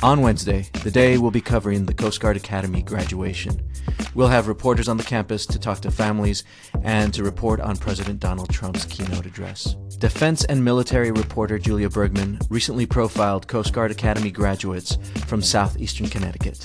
[0.00, 3.68] On Wednesday, the day we'll be covering the Coast Guard Academy graduation.
[4.14, 6.44] We'll have reporters on the campus to talk to families
[6.84, 9.74] and to report on President Donald Trump's keynote address.
[9.98, 16.64] Defense and military reporter Julia Bergman recently profiled Coast Guard Academy graduates from southeastern Connecticut.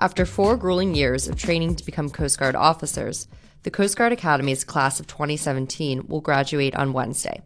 [0.00, 3.28] After four grueling years of training to become Coast Guard officers,
[3.62, 7.42] the Coast Guard Academy's class of 2017 will graduate on Wednesday.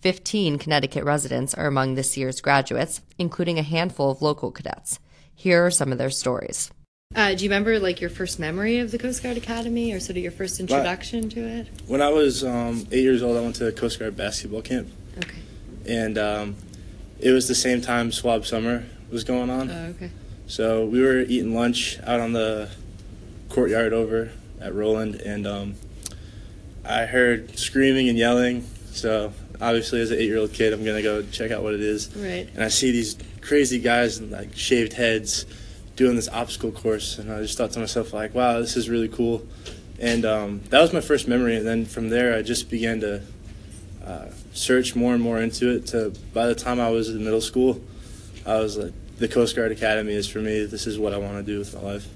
[0.00, 5.00] 15 Connecticut residents are among this year's graduates, including a handful of local cadets.
[5.34, 6.70] Here are some of their stories.
[7.16, 10.16] Uh, do you remember like your first memory of the Coast Guard Academy, or sort
[10.16, 11.68] of your first introduction to it?
[11.86, 14.88] When I was um, eight years old, I went to the Coast Guard basketball camp.
[15.16, 15.38] Okay.
[15.86, 16.56] And um,
[17.18, 19.70] it was the same time Swab Summer was going on.
[19.70, 20.10] Oh, okay.
[20.46, 22.70] So we were eating lunch out on the
[23.48, 25.74] courtyard over at Roland, and um,
[26.84, 28.66] I heard screaming and yelling.
[28.92, 32.14] So obviously, as an eight-year-old kid, I'm gonna go check out what it is.
[32.16, 32.48] Right.
[32.54, 35.46] And I see these crazy guys in like shaved heads
[35.96, 39.08] doing this obstacle course, and I just thought to myself like, wow, this is really
[39.08, 39.46] cool.
[39.98, 43.22] And um, that was my first memory, and then from there, I just began to
[44.04, 45.86] uh, search more and more into it.
[45.88, 47.80] To by the time I was in middle school,
[48.46, 50.64] I was like, the Coast Guard Academy is for me.
[50.64, 52.06] This is what I want to do with my life.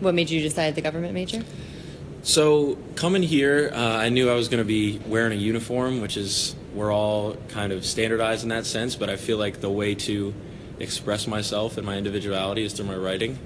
[0.00, 1.44] What made you decide the government major?
[2.22, 6.16] So coming here, uh, I knew I was going to be wearing a uniform, which
[6.16, 8.94] is we're all kind of standardized in that sense.
[8.94, 10.32] But I feel like the way to
[10.78, 13.36] express myself and my individuality is through my writing,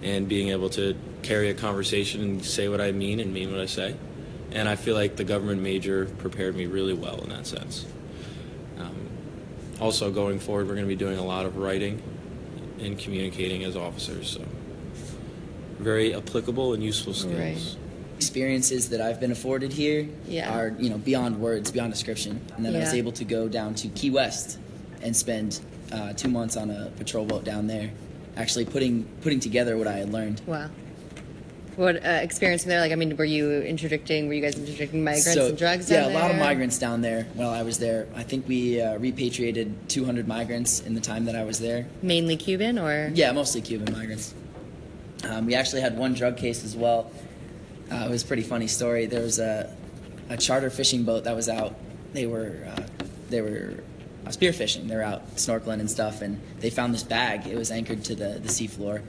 [0.00, 3.60] and being able to carry a conversation and say what I mean and mean what
[3.60, 3.96] I say.
[4.52, 7.84] And I feel like the government major prepared me really well in that sense.
[8.78, 9.08] Um,
[9.80, 12.00] also, going forward, we're going to be doing a lot of writing
[12.78, 14.30] and communicating as officers.
[14.30, 14.44] So,
[15.78, 17.76] very applicable and useful skills.
[17.76, 17.81] Right
[18.22, 20.56] experiences that I've been afforded here yeah.
[20.56, 22.40] are you know beyond words, beyond description.
[22.56, 22.78] And then yeah.
[22.78, 24.58] I was able to go down to Key West
[25.02, 27.90] and spend uh, two months on a patrol boat down there,
[28.36, 30.40] actually putting putting together what I had learned.
[30.46, 30.70] Wow.
[31.76, 32.80] What uh, experience there?
[32.80, 34.28] Like, I mean, were you interdicting?
[34.28, 35.90] Were you guys interdicting migrants so, and drugs?
[35.90, 38.08] Yeah, a lot of migrants down there while I was there.
[38.14, 41.86] I think we uh, repatriated 200 migrants in the time that I was there.
[42.02, 44.34] Mainly Cuban, or yeah, mostly Cuban migrants.
[45.24, 47.10] Um, we actually had one drug case as well
[47.92, 49.06] uh, it was a pretty funny story.
[49.06, 49.74] There was a,
[50.30, 51.74] a charter fishing boat that was out.
[52.12, 52.82] They were uh,
[53.28, 53.74] they were
[54.26, 54.88] uh, spearfishing.
[54.88, 57.46] They're out snorkeling and stuff, and they found this bag.
[57.46, 59.02] It was anchored to the the seafloor,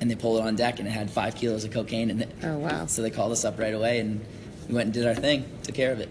[0.00, 2.30] and they pulled it on deck, and it had five kilos of cocaine in it.
[2.42, 2.86] Oh wow!
[2.86, 4.24] So they called us up right away, and
[4.68, 6.08] we went and did our thing, took care of it.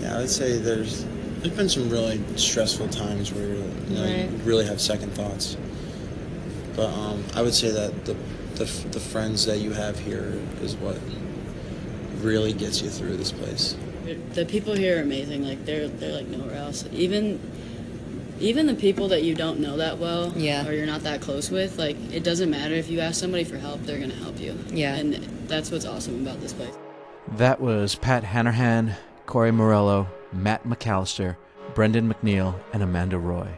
[0.00, 1.04] Yeah, I would say there's
[1.40, 4.30] there's been some really stressful times where you, know, right.
[4.30, 5.56] you really have second thoughts.
[6.76, 8.16] But um, I would say that the
[8.64, 10.96] the, the friends that you have here is what
[12.20, 13.76] really gets you through this place.
[14.34, 15.44] The people here are amazing.
[15.44, 16.84] Like they're they're like nowhere else.
[16.92, 17.40] Even
[18.38, 20.66] even the people that you don't know that well yeah.
[20.66, 23.58] or you're not that close with, like it doesn't matter if you ask somebody for
[23.58, 24.56] help, they're gonna help you.
[24.68, 24.94] Yeah.
[24.94, 25.14] And
[25.48, 26.74] that's what's awesome about this place.
[27.36, 28.94] That was Pat Hanrahan,
[29.26, 31.36] Corey Morello, Matt McAllister,
[31.74, 33.48] Brendan McNeil, and Amanda Roy,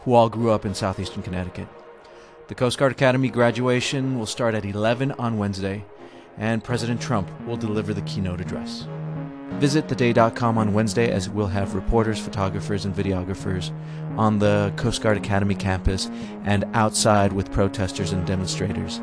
[0.00, 1.68] who all grew up in southeastern Connecticut.
[2.48, 5.84] The Coast Guard Academy graduation will start at 11 on Wednesday,
[6.38, 8.86] and President Trump will deliver the keynote address.
[9.58, 13.70] Visit theday.com on Wednesday as we'll have reporters, photographers, and videographers
[14.16, 16.08] on the Coast Guard Academy campus
[16.44, 19.02] and outside with protesters and demonstrators.